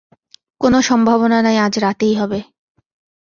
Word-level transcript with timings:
কোন 0.61 0.73
সম্ভাবনা 0.81 1.37
নাই 1.41 1.57
আজ 1.57 1.73
রাতেই 1.79 2.13
হবে। 2.15 2.39